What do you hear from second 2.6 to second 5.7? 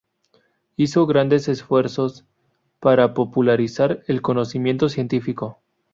para popularizar el conocimiento científico.